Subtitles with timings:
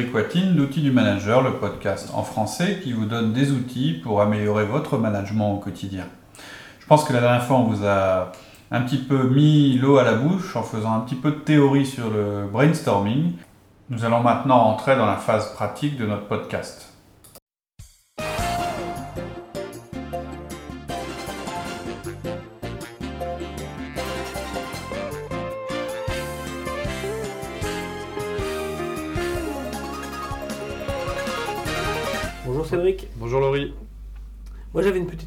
[0.00, 4.22] Cédric Watine d'Outils du Manager, le podcast en français qui vous donne des outils pour
[4.22, 6.04] améliorer votre management au quotidien.
[6.78, 8.32] Je pense que la dernière fois, on vous a
[8.70, 11.84] un petit peu mis l'eau à la bouche en faisant un petit peu de théorie
[11.84, 13.32] sur le brainstorming.
[13.90, 16.89] Nous allons maintenant entrer dans la phase pratique de notre podcast.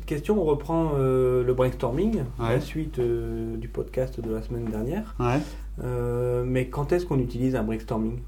[0.03, 0.39] Petite question.
[0.41, 2.49] On reprend euh, le brainstorming, Ouais.
[2.55, 5.16] la suite euh, du podcast de la semaine dernière.
[5.20, 5.39] Ouais.
[5.84, 8.20] Euh, mais quand est-ce qu'on utilise un brainstorming?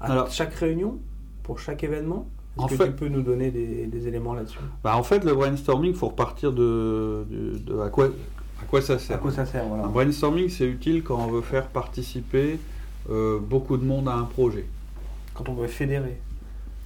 [0.00, 0.98] À Alors- chaque réunion?
[1.42, 2.26] Pour chaque événement?
[2.58, 4.58] Est-ce que fait- tu peux nous donner des, des éléments là-dessus?
[4.82, 8.80] Bah, en fait, le brainstorming, il faut repartir de, de- de à, quoi, à quoi
[8.80, 9.20] ça À sert.
[9.20, 9.84] quoi ça sert voilà.
[9.84, 12.58] Un brainstorming, c'est utile quand on veut faire participer
[13.42, 14.64] beaucoup de monde à un projet.
[15.34, 16.18] Quand on veut fédérer.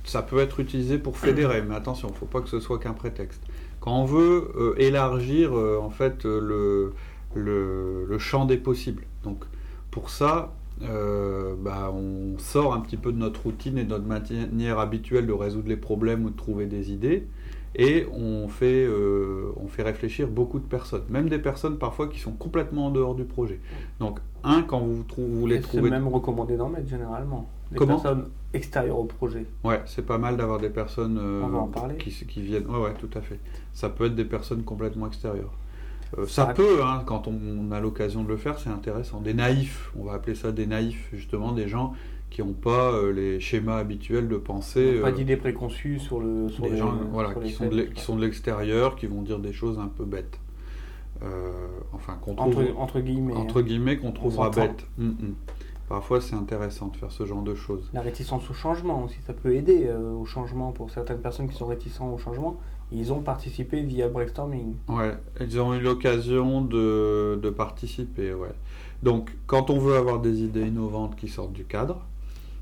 [0.05, 2.79] Ça peut être utilisé pour fédérer, mais attention, il ne faut pas que ce soit
[2.81, 3.43] qu'un prétexte.
[3.81, 6.93] Quand on veut euh, élargir euh, en fait euh, le,
[7.41, 9.05] le, le champ des possibles.
[9.25, 9.45] Donc
[9.91, 14.07] pour ça, euh, bah, on sort un petit peu de notre routine et de notre
[14.07, 17.27] manière habituelle de résoudre les problèmes ou de trouver des idées,
[17.75, 22.19] et on fait, euh, on fait réfléchir beaucoup de personnes, même des personnes parfois qui
[22.19, 23.61] sont complètement en dehors du projet.
[23.99, 27.49] Donc un, quand vous, vous voulez Et C'est même recommandé d'en mettre généralement.
[27.71, 29.45] Des Comment personnes extérieures au projet.
[29.65, 31.97] Ouais, c'est pas mal d'avoir des personnes euh, On va en parler.
[31.97, 32.67] qui, qui viennent.
[32.67, 33.39] Ouais, ouais, tout à fait.
[33.75, 35.53] Ça peut être des personnes complètement extérieures.
[36.17, 39.21] Euh, ça peut, hein, quand on, on a l'occasion de le faire, c'est intéressant.
[39.21, 41.93] Des naïfs, on va appeler ça des naïfs, justement, des gens
[42.31, 45.01] qui n'ont pas euh, les schémas habituels de pensée.
[45.03, 46.49] Pas d'idées préconçues sur le.
[46.49, 47.89] Sur des les- gens voilà, sur qui, les sont de faits.
[47.89, 50.39] l'e- qui sont de l'extérieur, qui vont dire des choses un peu bêtes.
[51.93, 53.35] Enfin, qu'on trouve, Entre, entre guillemets.
[53.35, 53.39] hein.
[53.39, 54.87] entre guillemets, qu'on trouvera bêtes.
[54.99, 55.35] Mm, mm.
[55.89, 57.89] Parfois, c'est intéressant de faire ce genre de choses.
[57.95, 61.57] La réticence au changement aussi, ça peut aider euh, au changement pour certaines personnes qui
[61.57, 62.59] sont réticentes au changement.
[62.93, 64.75] Ils ont participé via brainstorming.
[64.89, 68.53] Ouais, ils ont eu l'occasion de, de participer, ouais.
[69.03, 72.05] Donc, quand on veut avoir des idées innovantes qui sortent du cadre,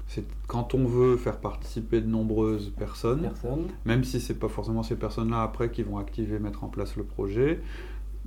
[0.08, 3.64] c'est quand on veut faire participer de nombreuses personnes, Personne.
[3.84, 7.02] même si c'est pas forcément ces personnes-là après qui vont activer, mettre en place le
[7.04, 7.60] projet.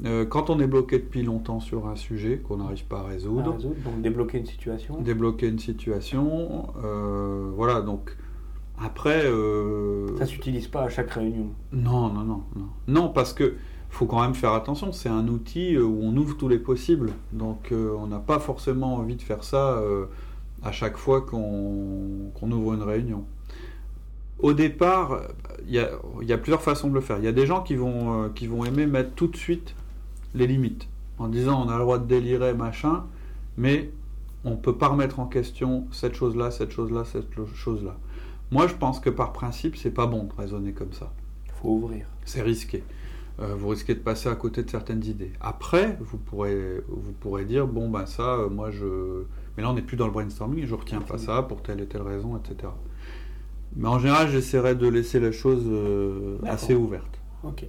[0.06, 3.08] Euh, quand on est bloqué depuis longtemps sur un sujet qu'on n'arrive pas à à
[3.08, 5.02] résoudre, donc débloquer une situation.
[5.02, 7.82] débloquer une situation, euh, voilà.
[7.82, 8.16] Donc
[8.82, 11.50] après, euh, Ça s'utilise pas à chaque réunion.
[11.74, 12.68] Non, non, non, non.
[12.88, 13.56] Non, parce que
[13.90, 14.92] faut quand même faire attention.
[14.92, 17.12] C'est un outil euh, où on ouvre tous les possibles.
[17.34, 19.82] Donc, on n'a pas forcément envie de faire ça
[20.64, 23.26] à chaque fois qu'on qu'on ouvre une réunion.
[24.40, 25.22] Au départ,
[25.68, 25.90] il y a,
[26.22, 27.18] il y a plusieurs façons de le faire.
[27.18, 29.76] Il y a des gens qui vont, euh, qui vont aimer mettre tout de suite
[30.34, 33.04] les limites en disant on a le droit de délirer, machin,
[33.58, 33.92] mais
[34.46, 37.98] on ne peut pas remettre en question cette chose-là, cette chose-là, cette chose-là.
[38.52, 41.12] Moi, je pense que par principe, c'est pas bon de raisonner comme ça.
[41.46, 42.06] Il faut ouvrir.
[42.26, 42.84] C'est risqué.
[43.40, 45.32] Euh, vous risquez de passer à côté de certaines idées.
[45.40, 49.24] Après, vous pourrez, vous pourrez dire bon, ben ça, euh, moi je.
[49.56, 51.86] Mais là, on n'est plus dans le brainstorming, je retiens pas ça pour telle et
[51.86, 52.72] telle raison, etc.
[53.76, 57.20] Mais en général, j'essaierai de laisser les choses euh, assez ouvertes.
[57.44, 57.66] Ok.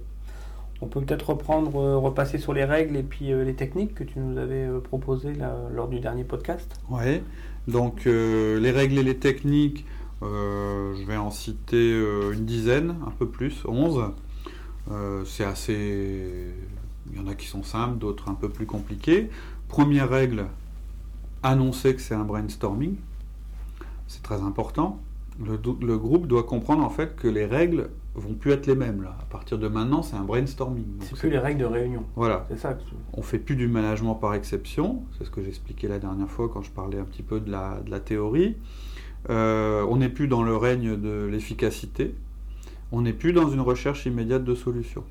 [0.81, 4.03] On peut peut-être reprendre, euh, repasser sur les règles et puis euh, les techniques que
[4.03, 5.33] tu nous avais euh, proposées
[5.71, 6.73] lors du dernier podcast.
[6.89, 7.23] Ouais.
[7.67, 9.85] Donc, les règles et les techniques,
[10.23, 11.91] je vais en citer
[12.33, 14.11] une dizaine, un peu plus, 11.
[14.89, 16.53] Euh, c'est assez.
[17.11, 19.29] Il y en a qui sont simples, d'autres un peu plus compliquées.
[19.67, 20.47] Première règle,
[21.43, 22.95] annoncer que c'est un brainstorming.
[24.07, 24.99] C'est très important.
[25.39, 29.15] Le groupe doit comprendre en fait que les règles vont plus être les mêmes là.
[29.21, 30.85] À partir de maintenant, c'est un brainstorming.
[31.01, 32.03] C'est plus les règles de réunion.
[32.15, 32.45] Voilà.
[32.49, 32.77] C'est ça.
[33.13, 36.61] On fait plus du management par exception, c'est ce que j'expliquais la dernière fois quand
[36.61, 38.57] je parlais un petit peu de la, de la théorie.
[39.29, 42.15] Euh, on n'est plus dans le règne de l'efficacité,
[42.91, 45.03] on n'est plus dans une recherche immédiate de solutions.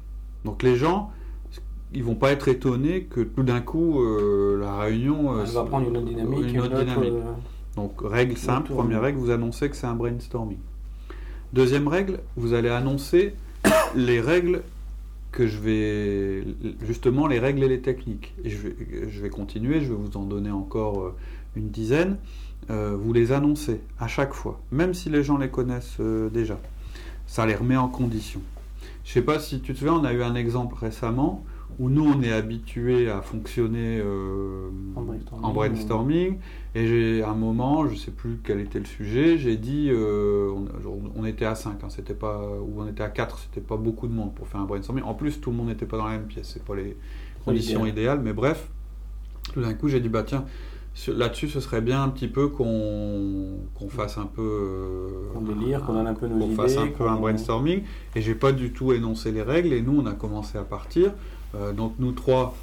[0.44, 1.10] Donc les gens,
[1.94, 5.64] ils vont pas être étonnés que tout d'un coup euh, la réunion euh, Elle va
[5.64, 6.52] prendre une autre dynamique.
[6.52, 7.12] une autre dynamique.
[7.12, 7.32] euh,
[7.76, 10.58] donc, règle simple, première règle, vous annoncez que c'est un brainstorming.
[11.52, 13.34] Deuxième règle, vous allez annoncer
[13.97, 14.62] les règles
[15.32, 16.44] que je vais.
[16.86, 18.34] Justement, les règles et les techniques.
[18.44, 21.14] Et je vais, continuer, je vais vous en donner encore euh,
[21.56, 22.18] une dizaine.
[22.70, 26.56] Euh, vous les annoncez à chaque fois, même si les gens les connaissent euh, déjà.
[27.26, 28.41] Ça les remet en condition.
[29.04, 31.44] Je sais pas si tu te souviens, on a eu un exemple récemment
[31.78, 35.44] où nous on est habitué à fonctionner euh, En brainstorming.
[35.44, 36.38] en brainstorming.
[36.74, 40.66] Et j'ai un moment, je sais plus quel était le sujet, j'ai dit, euh, on,
[41.16, 44.12] on était à 5, c'était pas, ou on était à 4, c'était pas beaucoup de
[44.12, 45.04] monde pour faire un brainstorming.
[45.04, 46.96] En plus, tout le monde n'était pas dans la même pièce, c'est pas les
[47.44, 47.92] conditions idéal.
[47.92, 48.68] idéales, mais bref,
[49.52, 50.44] tout d'un coup, j'ai dit, bah tiens,
[51.08, 53.58] là-dessus, ce serait bien un petit peu qu'on
[53.88, 54.42] fasse un peu.
[54.42, 57.82] euh, Qu'on délire, qu'on un peu nos qu'on fasse un idées, peu un brainstorming.
[58.14, 59.72] Et j'ai pas du tout énoncé les règles.
[59.72, 61.12] Et nous, on a commencé à partir.
[61.54, 62.54] Euh, donc nous trois,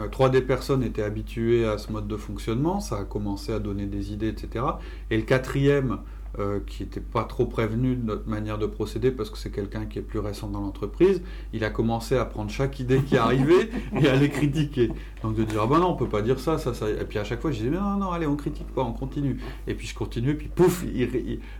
[0.00, 2.80] euh, trois des personnes étaient habituées à ce mode de fonctionnement.
[2.80, 4.64] Ça a commencé à donner des idées, etc.
[5.10, 5.98] Et le quatrième,
[6.38, 9.86] euh, qui n'était pas trop prévenu de notre manière de procéder parce que c'est quelqu'un
[9.86, 11.22] qui est plus récent dans l'entreprise,
[11.54, 14.92] il a commencé à prendre chaque idée qui arrivait et à les critiquer.
[15.22, 16.90] Donc de dire ah ben non on peut pas dire ça, ça, ça.
[16.90, 19.40] Et puis à chaque fois je disais non non allez on critique pas, on continue.
[19.66, 20.84] Et puis je continue puis pouf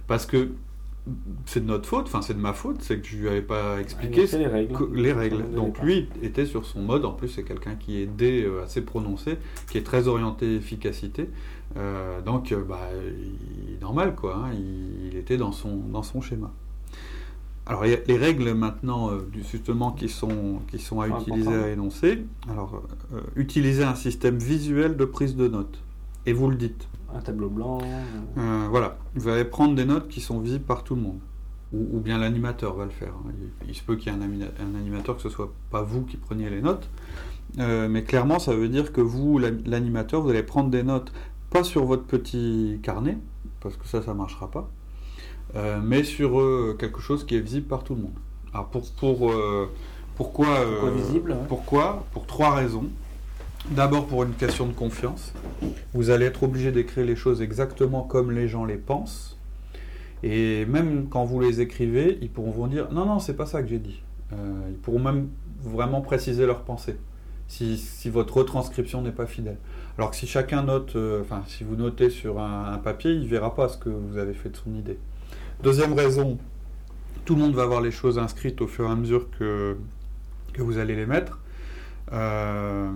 [0.07, 0.51] parce que
[1.47, 3.81] c'est de notre faute, enfin c'est de ma faute, c'est que je lui avais pas
[3.81, 4.47] expliqué les
[5.13, 5.37] règles.
[5.43, 7.05] les Donc lui était sur son mode.
[7.05, 9.39] En plus, c'est quelqu'un qui est D euh, assez prononcé,
[9.71, 11.31] qui est très orienté efficacité.
[11.77, 14.37] Euh, donc, euh, bah, il normal quoi.
[14.37, 16.53] hein, il, il était dans son dans son schéma.
[17.67, 21.55] Alors il y a les règles maintenant du justement qui sont qui sont à utiliser
[21.55, 22.25] à énoncer.
[22.51, 25.79] Alors euh, utiliser un système visuel de prise de notes.
[26.29, 26.87] Et vous le dites.
[27.15, 27.79] Un tableau blanc.
[27.83, 31.21] euh, Euh, voilà, vous allez prendre des notes qui sont visibles par tout le monde.
[31.73, 33.15] Ou, ou bien l'animateur va le faire.
[33.27, 33.31] hein.
[33.65, 36.19] Il, il se peut qu'il y ait un, animateur, que ce soit pas vous qui
[36.19, 36.87] preniez les notes.
[37.59, 41.13] Euh, mais clairement, ça veut dire que vous, la- l'animateur, vous allez prendre des notes,
[41.49, 43.17] pas sur votre petit carnet,
[43.61, 44.69] parce que ça, ça marchera pas,
[45.57, 48.19] euh, mais sur euh, quelque chose qui est visible par tout le monde.
[48.53, 49.71] Alors pour, pour, euh,
[50.15, 51.37] pourquoi, Pourquoi visible.
[51.49, 52.05] Pourquoi?
[52.13, 52.85] Pour trois raisons.
[53.71, 55.35] D'abord pour une question de confiance.
[55.93, 59.39] Vous allez être obligé d'écrire les choses exactement comme les gens les pensent.
[60.23, 63.63] Et même quand vous les écrivez, ils pourront vous dire non, non, c'est pas ça
[63.63, 64.01] que j'ai dit.
[64.33, 64.37] Euh,
[64.71, 65.29] ils pourront même
[65.63, 66.97] vraiment préciser leur pensée
[67.47, 69.59] si, votre retranscription n'est pas fidèle.
[69.99, 73.55] Alors que si chacun note, euh, enfin, si vous notez sur un, papier, il verra
[73.55, 74.99] pas ce que vous avez fait de son idée.
[75.63, 76.39] Deuxième raison,
[77.27, 79.77] tout le monde va voir les choses inscrites au fur et à mesure que
[80.57, 81.39] vous allez les mettre.
[82.13, 82.91] Euh,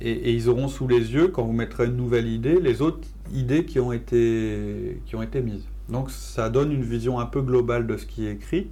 [0.00, 3.06] et, et ils auront sous les yeux, quand vous mettrez une nouvelle idée, les autres
[3.34, 5.66] idées qui ont été, qui ont été mises.
[5.88, 8.68] Donc ça donne une vision un peu globale de ce qui est écrit.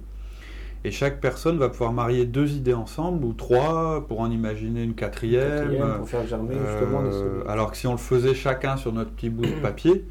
[0.83, 4.93] Et chaque personne va pouvoir marier deux idées ensemble, ou trois, pour en imaginer une
[4.93, 5.49] quatrième.
[5.49, 8.93] quatrième, pour faire germer justement des Euh, alors que si on le faisait chacun sur
[8.93, 10.05] notre petit bout de papier,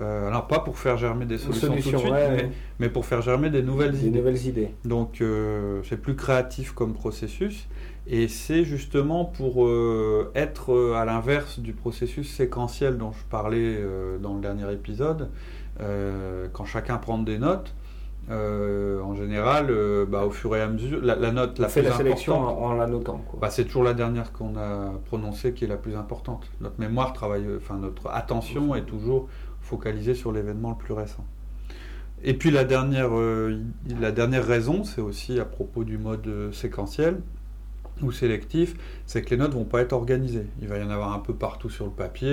[0.00, 2.50] euh, alors pas pour faire germer des solutions, tout de suite, ouais, mais, ouais.
[2.78, 4.18] mais pour faire germer des nouvelles Des idées.
[4.18, 4.70] nouvelles idées.
[4.84, 7.66] Donc euh, c'est plus créatif comme processus
[8.06, 13.78] et c'est justement pour euh, être à l'inverse du processus séquentiel dont je parlais
[14.22, 15.30] dans le dernier épisode.
[16.52, 17.74] Quand chacun prend des notes,
[18.30, 19.72] en général,
[20.08, 22.34] bah, au fur et à mesure, la, la note On la fait plus la sélection
[22.42, 23.24] importante, en, en la notant.
[23.40, 26.50] Bah, c'est toujours la dernière qu'on a prononcée qui est la plus importante.
[26.60, 29.28] Notre mémoire travaille, enfin notre attention est toujours
[29.68, 31.24] focalisée sur l'événement le plus récent.
[32.24, 33.60] Et puis la dernière, euh,
[34.00, 37.20] la dernière raison, c'est aussi à propos du mode euh, séquentiel
[38.02, 38.74] ou sélectif,
[39.06, 40.46] c'est que les notes vont pas être organisées.
[40.62, 42.28] Il va y en avoir un peu partout sur le papier.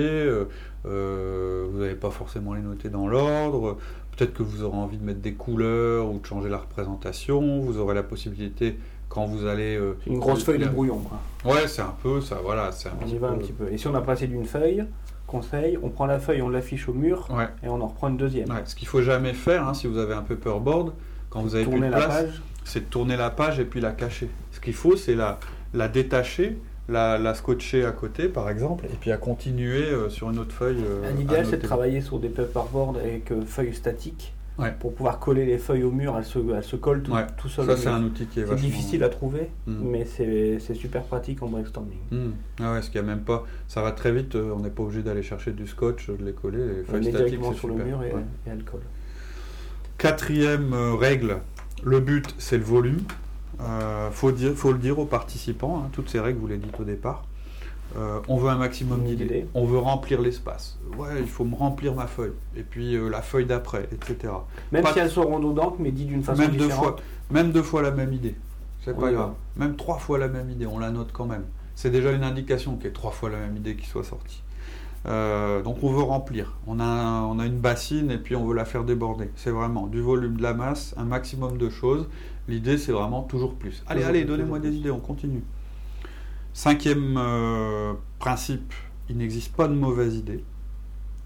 [0.86, 3.76] euh, vous n'allez pas forcément les noter dans l'ordre.
[4.16, 7.60] Peut-être que vous aurez envie de mettre des couleurs ou de changer la représentation.
[7.60, 8.78] Vous aurez la possibilité
[9.08, 10.98] quand vous allez euh, Une grosse feuille de brouillon.
[11.00, 11.52] Quoi.
[11.52, 12.70] Ouais, c'est un peu ça, voilà.
[12.72, 13.70] C'est un On y va un peu- petit peu.
[13.72, 14.84] Et si on a passé d'une feuille,
[15.26, 18.16] conseil, on prend la feuille, on l'affiche au mur Ouais, et on en reprend une
[18.16, 18.48] deuxième.
[18.50, 18.62] ouais.
[18.64, 20.92] Ce qu'il faut jamais faire, hein, si vous avez un paperboard,
[21.30, 22.24] quand vous avez plus de la place,
[22.64, 24.28] c'est de tourner la page et puis la cacher.
[24.52, 25.38] Ce qu'il faut, c'est la,
[25.74, 26.58] la détacher,
[26.88, 30.52] la, la scotcher à côté, par exemple, et puis à continuer euh, sur une autre
[30.54, 30.82] feuille.
[30.84, 34.74] euh, L'idéal, c'est de travailler sur des paperboards avec euh, feuilles statiques Ouais.
[34.80, 36.14] pour pouvoir coller les feuilles au mur.
[36.16, 37.26] Elles se, elles se collent tout, Ouais.
[37.36, 37.66] tout seul.
[37.66, 38.66] Ça, c'est un outil qui est vachement...
[38.66, 39.74] difficile à trouver, Mm.
[39.82, 41.98] mais c'est super pratique en brainstorming.
[42.10, 42.30] Hmm.
[42.60, 43.44] Ah ouais, parce qu'il y a même pas...
[43.68, 46.32] Ça va très vite, euh, on n'est pas obligé d'aller chercher du scotch, de les
[46.32, 46.58] coller.
[46.58, 48.20] Les On feuilles met statiques, directement sur le mur et, Ouais.
[48.46, 48.80] et elles collent.
[49.98, 51.38] Quatrième euh, règle,
[51.82, 53.00] le but c'est le volume.
[53.60, 56.78] Euh, faut, dire, faut le dire aux participants, hein, toutes ces règles vous les dites
[56.78, 57.24] au départ.
[57.96, 59.46] Euh, on veut un maximum d'idées, idée.
[59.54, 60.78] on veut remplir l'espace.
[60.98, 64.34] Ouais, il faut me remplir ma feuille, et puis euh, la feuille d'après, etc.
[64.70, 67.02] Même Pas si elles sont redondantes, mais dites d'une façon Même deux, fois, différente.
[67.30, 68.34] même deux fois la même idée,
[68.84, 69.28] c'est pas grave.
[69.28, 69.34] va.
[69.56, 71.44] Même trois fois la même idée, on la note quand même.
[71.74, 74.42] C'est déjà une indication qu'il y ait trois fois la même idée qui soit sortie.
[75.06, 76.56] Euh, donc on veut remplir.
[76.66, 79.30] On a, on a une bassine et puis on veut la faire déborder.
[79.36, 82.08] C'est vraiment du volume, de la masse, un maximum de choses.
[82.48, 83.82] L'idée c'est vraiment toujours plus.
[83.86, 85.42] Allez, allez, donnez-moi des idées, on continue.
[86.56, 88.72] Cinquième euh, principe,
[89.10, 90.42] il n'existe pas de mauvaise idée.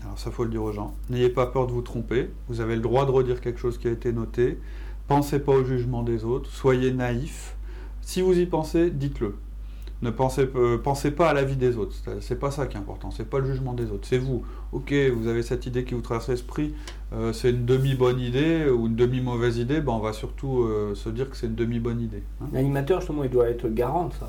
[0.03, 0.93] Alors ça faut le dire aux gens.
[1.09, 2.31] N'ayez pas peur de vous tromper.
[2.49, 4.59] Vous avez le droit de redire quelque chose qui a été noté.
[5.07, 6.51] Pensez pas au jugement des autres.
[6.51, 7.55] Soyez naïf.
[8.01, 9.37] Si vous y pensez, dites-le.
[10.03, 11.95] Ne pensez, euh, pas à l'avis des autres.
[12.21, 13.13] C'est- pas ça qui est important.
[13.13, 14.09] C'est pas le jugement des autres.
[14.09, 14.43] C'est vous.
[14.73, 16.75] Ok, vous avez cette idée qui vous traverse l'esprit.
[17.13, 19.81] euh, c'est une demi bonne idée ou une demi mauvaise idée.
[19.81, 22.25] Ben, on va surtout se dire que c'est une demi bonne idée.
[22.41, 22.47] hein.
[22.53, 24.29] L'animateur, justement, il doit être garant de ça.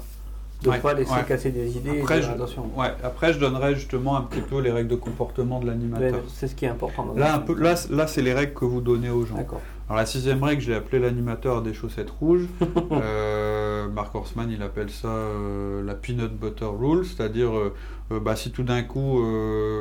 [0.62, 1.24] De ne Ouais, pas laisser ouais.
[1.28, 2.70] casser des idées Après, et je- attention.
[2.78, 6.22] Ouais, après, je donnerai justement un petit peu les règles de comportement de l'animateur.
[6.28, 7.06] C'est ce qui est important.
[7.06, 9.36] dans Là, un peu, là, là c'est les règles que vous donnez aux gens.
[9.38, 9.60] D'accord.
[9.90, 12.46] Alors la sixième règle, j'ai appelé l'animateur à des chaussettes rouges.
[12.92, 17.74] Euh, Mark Horseman, il appelle ça euh, la peanut butter rule, c'est-à-dire euh,
[18.12, 19.20] euh, bah, si tout d'un coup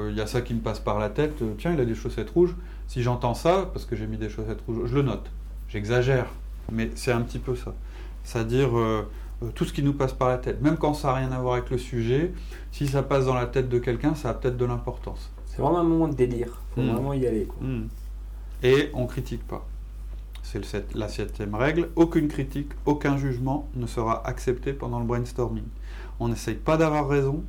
[0.08, 2.30] il y a ça qui me passe par la tête, tiens, il a des chaussettes
[2.30, 2.54] rouges.
[2.88, 5.30] Si j'entends ça, parce que j'ai mis des chaussettes rouges, je le note.
[5.68, 6.26] J'exagère,
[6.72, 7.75] mais c'est un petit peu ça.
[8.25, 8.70] C'est-à-dire
[9.54, 11.54] tout ce qui nous passe par la tête, même quand ça n'a rien à voir
[11.54, 12.32] avec le sujet,
[12.73, 15.30] si ça passe dans la tête de quelqu'un, ça a peut-être de l'importance.
[15.47, 16.61] C'est vraiment un moment de délire.
[16.75, 16.90] Faut Mm.
[16.90, 17.44] vraiment y aller.
[17.47, 17.66] quoi.
[17.66, 17.88] Hmm.
[18.62, 19.66] Et on critique pas.
[20.42, 21.88] C'est sept- la septième règle.
[21.97, 25.64] Aucune critique, aucun jugement ne sera accepté pendant le brainstorming.
[26.18, 27.42] On n'essaye pas d'avoir raison,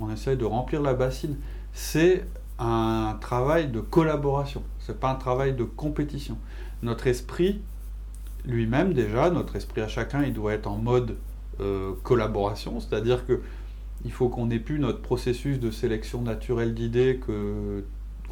[0.00, 1.36] on essaye de remplir la bassine.
[1.72, 2.24] C'est
[2.58, 6.38] un travail de collaboration, c'est pas un travail de compétition.
[6.82, 7.60] Notre esprit,
[8.44, 11.16] lui-même déjà, notre esprit à chacun, il doit être en mode
[11.60, 13.40] euh, collaboration, c'est-à-dire que
[14.04, 17.82] il faut qu'on ait pu notre processus de sélection naturelle d'idées que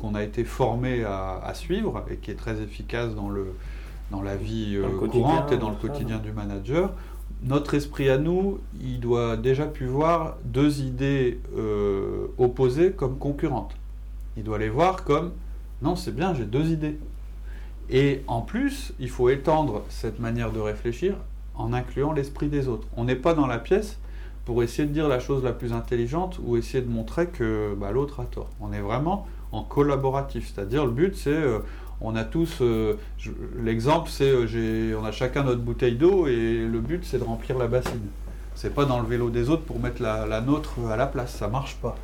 [0.01, 3.47] qu'on a été formé à, à suivre et qui est très efficace dans, le,
[4.11, 6.93] dans la vie Dans le euh, courante et dans le tout ça, quotidien du manager.
[7.43, 13.75] Notre esprit à nous, il doit déjà pu voir deux idées euh, opposées comme concurrentes.
[14.37, 15.33] Il doit les voir comme
[15.83, 16.99] non, c'est bien, j'ai deux idées.
[17.91, 21.17] Et en plus, il faut étendre cette manière de réfléchir
[21.55, 22.87] en incluant l'esprit des autres.
[22.97, 23.99] On n'est pas dans la pièce
[24.45, 27.93] pour essayer de dire la chose la plus intelligente ou essayer de montrer que bah,
[27.93, 28.51] l'autre a tort.
[28.61, 31.61] On est vraiment en collaboratif, c'est-à-dire le but c'est euh,
[32.01, 32.99] on a tous euh,
[33.63, 37.57] l'exemple c'est euh, on a chacun notre bouteille d'eau et le but c'est de remplir
[37.57, 38.09] la bassine.
[38.57, 41.49] C'est pas dans le vélo des autres pour mettre la, nôtre à la place, ça
[41.49, 41.97] marche pas.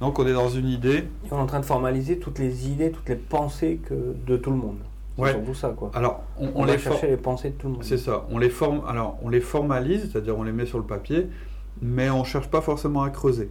[0.00, 1.04] Donc on est dans une idée.
[1.30, 4.56] On est en train de formaliser toutes les idées, toutes les pensées de tout le
[4.56, 4.78] monde.
[5.20, 5.32] C'est Ouais.
[5.32, 5.90] surtout ça, quoi.
[5.94, 7.84] Alors on, On, on va les for- chercher les pensées de tout le monde.
[7.84, 8.26] C'est ça.
[8.30, 8.82] On les forme.
[8.88, 11.28] Alors, on les formalise, c'est-à-dire on les met sur le papier,
[11.82, 13.50] mais on cherche pas forcément à creuser.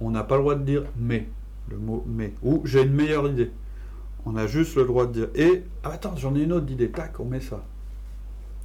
[0.00, 1.28] On n'a pas le droit de dire mais,
[1.70, 3.50] le mot mais, ou j'ai une meilleure idée.
[4.26, 6.90] On a juste le droit de dire et ah, attends, j'en ai une autre idée.
[6.90, 7.62] Tac, on met ça.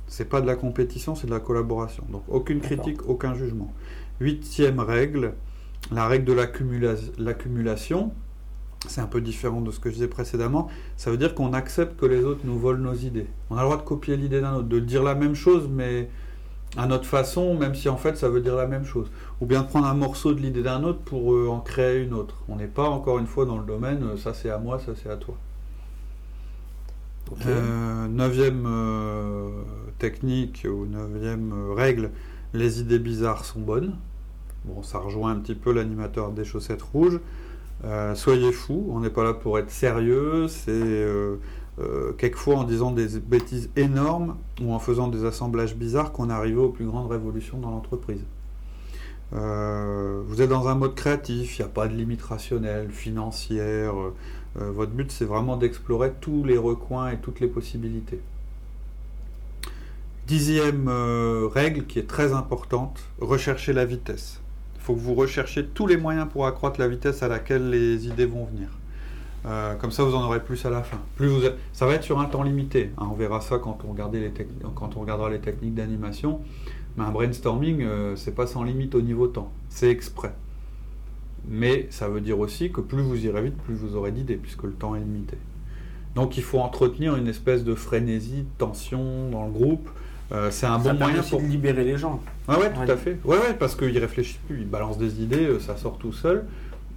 [0.07, 2.03] C'est pas de la compétition, c'est de la collaboration.
[2.09, 3.73] Donc aucune critique, aucun jugement.
[4.21, 5.33] Huitième règle,
[5.91, 8.11] la règle de l'accumula- l'accumulation.
[8.87, 10.67] C'est un peu différent de ce que je disais précédemment.
[10.97, 13.27] Ça veut dire qu'on accepte que les autres nous volent nos idées.
[13.49, 16.09] On a le droit de copier l'idée d'un autre, de dire la même chose, mais
[16.75, 19.09] à notre façon, même si en fait ça veut dire la même chose.
[19.41, 22.13] Ou bien de prendre un morceau de l'idée d'un autre pour euh, en créer une
[22.13, 22.43] autre.
[22.47, 24.93] On n'est pas encore une fois dans le domaine, euh, ça c'est à moi, ça
[25.01, 25.35] c'est à toi.
[27.45, 28.69] Euh, neuvième
[29.97, 32.11] technique ou neuvième règle,
[32.53, 33.95] les idées bizarres sont bonnes.
[34.63, 37.19] Bon, ça rejoint un petit peu l'animateur des chaussettes rouges.
[37.85, 40.47] Euh, soyez fous, on n'est pas là pour être sérieux.
[40.47, 41.37] C'est euh,
[41.79, 46.33] euh, quelquefois en disant des bêtises énormes ou en faisant des assemblages bizarres qu'on est
[46.33, 48.23] arrivé aux plus grandes révolutions dans l'entreprise.
[49.31, 53.93] Vous êtes dans un mode créatif, il n'y a pas de limite rationnelle, financière.
[54.55, 58.21] votre but, c'est vraiment d'explorer tous les recoins et toutes les possibilités.
[60.27, 64.39] Dixième règle qui est très importante, rechercher la vitesse.
[64.87, 68.25] Faut que vous recherchiez tous les moyens pour accroître la vitesse à laquelle les idées
[68.25, 68.69] vont venir.
[69.45, 71.01] Euh, comme ça, vous en aurez plus à la fin.
[71.17, 71.41] Plus vous
[71.73, 72.91] Ça va être sur un temps limité.
[72.97, 74.31] hein, on verra ça quand on, les
[74.75, 76.39] quand on regardera les techniques d'animation.
[76.95, 79.51] Mais un brainstorming, euh, c'est pas sans limite au niveau temps.
[79.67, 80.33] C'est exprès.
[81.49, 84.63] Mais ça veut dire aussi que plus vous irez vite, plus vous aurez d'idées, puisque
[84.63, 85.37] le temps est limité.
[86.15, 89.89] Donc il faut entretenir une espèce de frénésie, de tension dans le groupe.
[90.31, 91.41] Euh, c'est un ça bon moyen pour.
[91.41, 92.19] de libérer les gens.
[92.49, 92.91] Ouais, ouais, tout Ouais.
[92.91, 93.17] à fait.
[93.23, 96.45] Ouais, ouais, parce qu'ils réfléchissent plus, ils balancent des idées, euh, ça sort tout seul.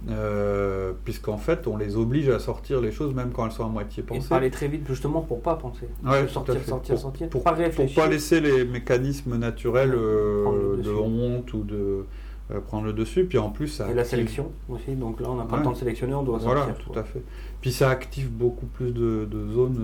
[0.09, 3.69] Euh, puisqu'en fait, on les oblige à sortir les choses, même quand elles sont à
[3.69, 4.27] moitié Et pensées.
[4.29, 5.87] parler très vite, justement, pour pas penser.
[6.03, 7.29] Ouais, tout sortir, sortir, Pour- sortir.
[7.29, 8.01] pour- pas Pour réfléchir.
[8.03, 12.05] pas laisser les mécanismes naturels euh, de honte ou de
[12.51, 13.25] euh, prendre le dessus.
[13.25, 14.91] Puis en plus, ça Et la sélection aussi.
[14.95, 15.57] Donc là, on n'a pas Ouais.
[15.59, 16.83] le temps de sélectionner, on doit Voilà, sortir.
[16.83, 17.01] tout quoi.
[17.01, 17.21] à fait.
[17.61, 19.77] Puis ça active beaucoup plus de, de zones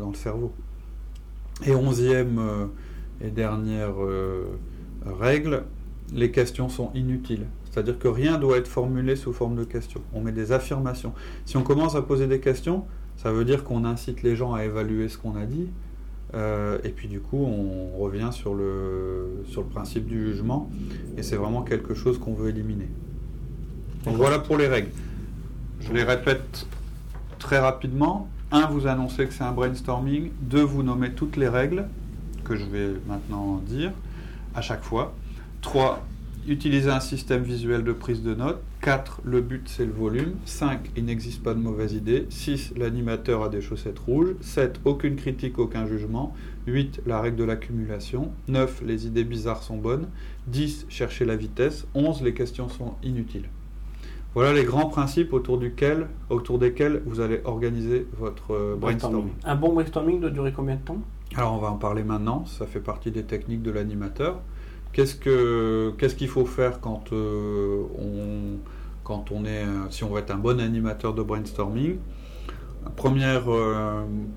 [0.00, 0.52] dans le cerveau.
[1.64, 2.66] Et onzième euh,
[3.20, 4.44] et dernière euh,
[5.04, 5.64] règle,
[6.12, 7.46] les questions sont inutiles.
[7.70, 10.00] C'est-à-dire que rien doit être formulé sous forme de questions.
[10.12, 11.12] On met des affirmations.
[11.44, 12.84] Si on commence à poser des questions,
[13.16, 15.68] ça veut dire qu'on incite les gens à évaluer ce qu'on a dit.
[16.34, 20.70] Euh, et puis du coup, on revient sur le, sur le principe du jugement.
[21.16, 22.88] Et c'est vraiment quelque chose qu'on veut éliminer.
[24.04, 24.90] Donc voilà pour les règles.
[25.80, 26.66] Je les répète
[27.38, 28.28] très rapidement.
[28.54, 30.30] Un, vous annoncez que c'est un brainstorming.
[30.42, 31.88] Deux, vous nommez toutes les règles
[32.44, 33.90] que je vais maintenant dire
[34.54, 35.12] à chaque fois.
[35.60, 36.06] Trois,
[36.46, 38.62] utilisez un système visuel de prise de notes.
[38.82, 39.22] 4.
[39.24, 40.34] Le but, c'est le volume.
[40.44, 40.92] 5.
[40.96, 42.28] Il n'existe pas de mauvaise idée.
[42.30, 42.74] 6.
[42.76, 44.36] L'animateur a des chaussettes rouges.
[44.40, 44.80] 7.
[44.84, 46.32] Aucune critique, aucun jugement.
[46.68, 47.00] 8.
[47.06, 48.30] La règle de l'accumulation.
[48.46, 48.82] 9.
[48.86, 50.06] Les idées bizarres sont bonnes.
[50.46, 50.86] 10.
[50.88, 51.88] Chercher la vitesse.
[51.94, 52.22] 11.
[52.22, 53.48] Les questions sont inutiles.
[54.34, 59.30] Voilà les grands principes autour, duquel, autour desquels vous allez organiser votre euh, brainstorming.
[59.44, 60.98] Un bon brainstorming doit durer combien de temps?
[61.36, 64.40] Alors on va en parler maintenant, ça fait partie des techniques de l'animateur.
[64.92, 68.58] Qu'est-ce que qu'est-ce qu'il faut faire quand euh, on
[69.04, 71.98] quand on est euh, si on veut être un bon animateur de brainstorming?
[72.96, 73.44] Première,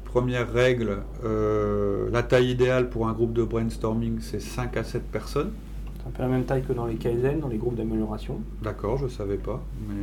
[0.06, 5.52] première règle, la taille idéale pour un groupe de brainstorming, c'est 5 à 7 personnes
[6.08, 8.40] un peu la même taille que dans les Kaizen, dans les groupes d'amélioration.
[8.64, 9.96] D'accord, je ne savais pas, mais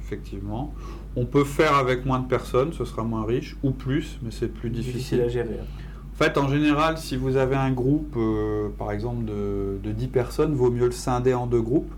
[0.00, 0.74] effectivement.
[1.16, 4.48] On peut faire avec moins de personnes, ce sera moins riche, ou plus, mais c'est
[4.48, 4.94] plus difficile.
[4.94, 5.20] difficile.
[5.22, 5.60] à gérer.
[5.60, 10.08] En fait, en général, si vous avez un groupe, euh, par exemple, de, de, 10
[10.08, 11.92] personnes, vaut mieux le scinder en deux groupes,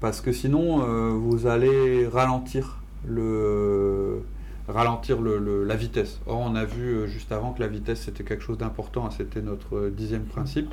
[0.00, 4.22] parce que sinon, euh, vous allez ralentir le
[4.68, 6.20] ralentir le, la vitesse.
[6.26, 9.10] Or, on a vu euh, juste avant que la vitesse c'était quelque chose d'important, hein,
[9.16, 10.70] c'était notre dixième principe.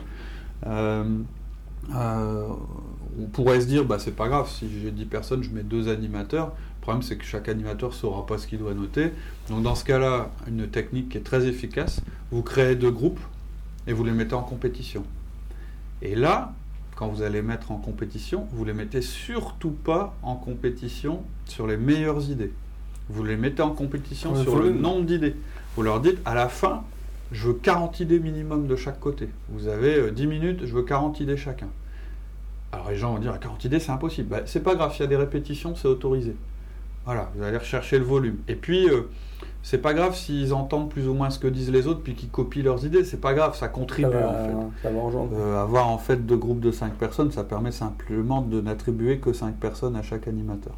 [0.67, 1.03] Euh,
[1.93, 5.87] on pourrait se dire, bah, c'est pas grave, si j'ai 10 personnes, je mets deux
[5.87, 6.47] animateurs.
[6.47, 9.11] Le problème, c'est que chaque animateur ne saura pas ce qu'il doit noter.
[9.49, 12.01] Donc, dans ce cas-là, une technique qui est très efficace,
[12.31, 13.19] vous créez deux groupes
[13.87, 15.03] et vous les mettez en compétition.
[16.01, 16.53] Et là,
[16.95, 21.77] quand vous allez mettre en compétition, vous les mettez surtout pas en compétition sur les
[21.77, 22.53] meilleures idées.
[23.09, 25.35] Vous les mettez en compétition sur le nombre d'idées.
[25.75, 26.83] Vous leur dites, à la fin,
[27.31, 29.29] je veux 40 idées minimum de chaque côté.
[29.49, 31.67] Vous avez 10 euh, minutes, je veux 40 idées chacun.
[32.71, 34.29] Alors les gens vont dire 40 idées, c'est impossible.
[34.29, 36.35] Bah, c'est pas grave, s'il y a des répétitions, c'est autorisé.
[37.05, 38.37] Voilà, vous allez rechercher le volume.
[38.47, 39.03] Et puis, euh,
[39.61, 42.29] c'est pas grave s'ils entendent plus ou moins ce que disent les autres, puis qu'ils
[42.29, 43.03] copient leurs idées.
[43.03, 44.87] C'est pas grave, ça contribue ça en fait.
[44.87, 49.33] Euh, avoir en fait deux groupes de 5 personnes, ça permet simplement de n'attribuer que
[49.33, 50.75] 5 personnes à chaque animateur.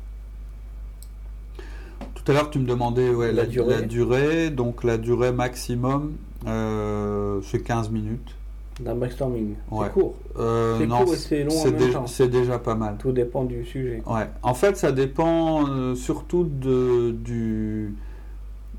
[2.27, 4.49] Tout à l'heure, tu me demandais la, durée.
[4.49, 8.35] Donc, la durée maximum, euh, c'est 15 minutes.
[8.81, 9.55] D'un brainstorming.
[9.71, 10.15] C'est court.
[10.37, 12.05] Euh, c'est court et c'est long en même temps.
[12.05, 12.97] C'est déjà pas mal.
[12.99, 14.03] Tout dépend du sujet.
[14.05, 14.27] Ouais.
[14.43, 17.95] En fait, ça dépend euh, surtout de, du,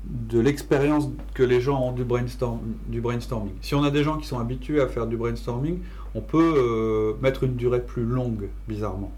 [0.05, 3.53] de l'expérience que les gens ont du, brainstorm, du brainstorming.
[3.61, 5.79] Si on a des gens qui sont habitués à faire du brainstorming,
[6.13, 9.11] on peut mettre une durée plus longue, bizarrement.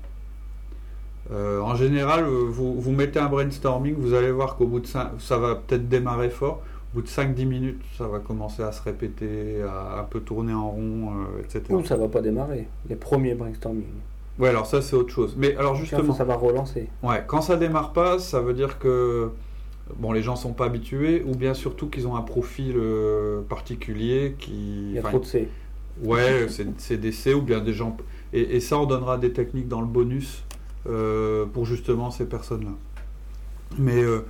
[1.31, 5.11] Euh, en général, euh, vous, mettez un brainstorming, vous allez voir qu'au bout de 5,
[5.19, 6.61] ça va peut-être démarrer fort.
[6.93, 10.53] Au bout de 5-10 minutes, ça va commencer à se répéter, à un peu tourner
[10.53, 11.63] en rond, euh, etc.
[11.69, 13.85] Ou ça va pas démarrer, les premiers brainstorming.
[14.39, 15.35] Ouais, alors ça c'est autre chose.
[15.37, 16.89] Mais alors justement, ça va relancer.
[17.03, 19.29] Ouais, quand ça démarre pas, ça veut dire que
[19.97, 22.75] bon, les gens sont pas habitués, ou bien surtout qu'ils ont un profil
[23.47, 24.89] particulier qui.
[24.89, 25.47] Il y a trop de C.
[26.03, 27.95] Ouais, c'est des C ou bien des gens.
[28.33, 30.43] Et, et, ça, on donnera des techniques dans le bonus
[30.83, 32.71] pour justement ces personnes-là.
[33.77, 34.25] Mais euh,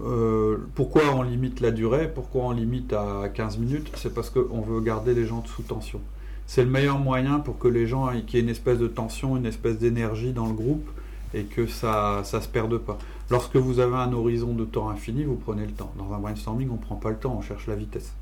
[0.00, 2.10] euh, pourquoi on limite la durée?
[2.12, 3.90] Pourquoi on limite à 15 minutes?
[3.96, 6.00] C'est parce qu'on veut garder les gens sous tension.
[6.46, 9.46] C'est le meilleur moyen pour que les gens, qu'il y une espèce de tension, une
[9.46, 10.88] espèce d'énergie dans le groupe
[11.34, 12.98] et que ça ne se perde pas.
[13.30, 15.92] Lorsque vous avez un horizon de temps infini, vous prenez le temps.
[15.96, 18.12] Dans un brainstorming, on ne prend pas le temps, on cherche la vitesse.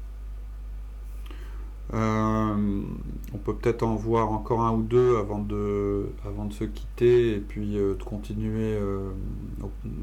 [1.93, 2.83] Euh,
[3.35, 6.07] on peut peut-être en voir encore un ou deux avant de,
[6.51, 9.11] se quitter et puis euh, de continuer euh,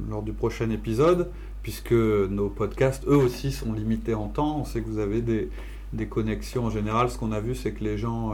[0.10, 1.30] lors du prochain épisode,
[1.64, 4.60] puisque nos podcasts, eux aussi, sont limités en temps.
[4.60, 5.50] On sait que vous avez des,
[5.94, 7.10] des connexions en général.
[7.10, 8.34] Ce qu'on a vu, c'est que les gens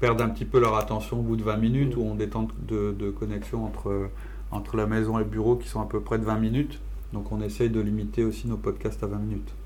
[0.00, 2.46] perdent un petit peu leur attention au bout de 20 minutes, ou ont des temps
[2.68, 4.08] de, de, connexion entre,
[4.50, 6.80] entre la maison et le bureau qui sont à peu près de 20 minutes.
[7.12, 9.57] Donc on essaye de limiter aussi nos podcasts à 20 minutes.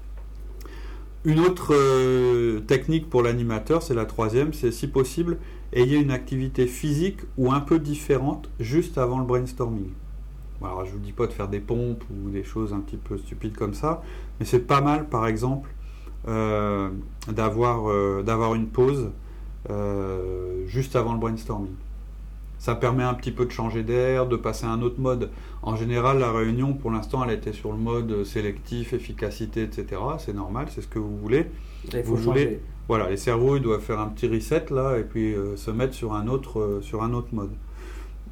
[1.25, 5.39] Une autre euh, technique pour l'animateur, c'est la troisième, c'est si possible,
[5.73, 9.91] ayez une activité physique ou un peu différente juste avant le brainstorming.
[10.61, 13.19] Je ne vous dis pas de faire des pompes ou des choses un petit peu
[13.19, 14.03] stupides comme ça,
[14.39, 15.71] mais c'est pas mal, par exemple,
[16.27, 16.91] euh,
[17.29, 19.11] euh, d'avoir une pause
[20.67, 21.75] juste avant le brainstorming
[22.63, 25.31] ça permet un petit peu de changer d'air, de passer à un autre mode.
[25.63, 30.01] En général, la réunion, pour l'instant, elle était sur le mode sélectif, efficacité, etc.
[30.21, 31.51] C'est normal, c'est ce que vous voulez.
[32.05, 35.57] vous voulez, voilà, les cerveaux, ils doivent faire un petit reset là et puis euh,
[35.57, 37.51] se mettre sur un autre, euh, sur un autre mode.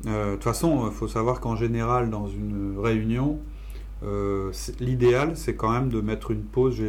[0.06, 3.40] Euh, de toute façon, il faut savoir qu'en général, dans une réunion,
[4.78, 6.80] l'idéal, c'est quand même de mettre une pause.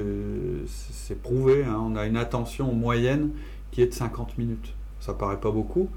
[0.67, 1.63] C'est prouvé.
[1.63, 1.82] Hein.
[1.82, 3.32] on a une attention moyenne
[3.71, 4.75] qui est de 50 minutes.
[4.99, 5.89] Ça paraît pas beaucoup,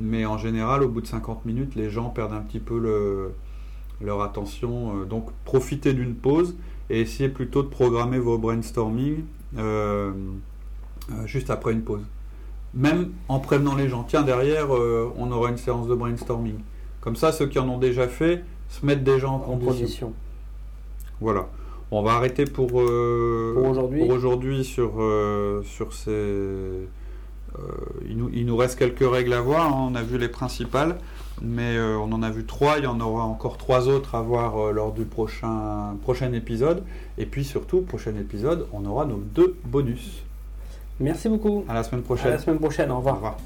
[0.00, 3.32] mais en général, au bout de 50 minutes, les gens perdent un petit peu
[4.00, 5.00] leur attention.
[5.00, 6.56] Euh, donc profitez d'une pause
[6.90, 9.24] et essayez plutôt de programmer vos brainstorming
[9.58, 10.12] euh,
[11.10, 12.02] euh, juste après une pause.
[12.74, 14.02] même en prévenant les gens.
[14.04, 16.56] Tiens, derrière, euh, on aura une séance de brainstorming.
[17.00, 20.12] Comme ça, ceux qui en ont déjà fait se mettent déjà en En condition.
[21.20, 21.48] Voilà.
[21.90, 24.64] On va arrêter pour, euh, Pour aujourd'hui.
[24.64, 24.92] sur,
[25.64, 26.88] sur ces.
[27.58, 27.62] Euh,
[28.08, 29.66] il, nous, il nous reste quelques règles à voir.
[29.72, 29.88] hein.
[29.90, 30.96] On a vu les principales,
[31.40, 32.78] mais euh, on en a vu trois.
[32.78, 36.82] Il y en aura encore trois autres à voir euh, lors du prochain, prochain épisode.
[37.18, 40.22] Et puis surtout, prochain épisode, on aura nos deux bonus.
[41.00, 41.64] Merci beaucoup.
[41.68, 42.30] À la semaine À prochaine.
[42.30, 42.90] la semaine prochaine.
[42.90, 43.14] Au Au revoir.
[43.16, 43.36] revoir.